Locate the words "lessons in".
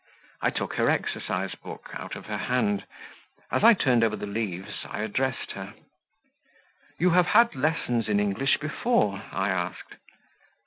7.53-8.19